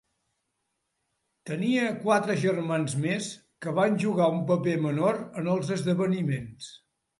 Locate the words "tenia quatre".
1.49-2.37